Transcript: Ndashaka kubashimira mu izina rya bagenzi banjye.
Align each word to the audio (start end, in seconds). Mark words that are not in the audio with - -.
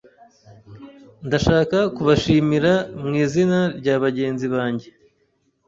Ndashaka 1.27 1.77
kubashimira 1.95 2.73
mu 3.01 3.13
izina 3.23 3.59
rya 3.79 3.95
bagenzi 4.03 4.45
banjye. 4.53 4.87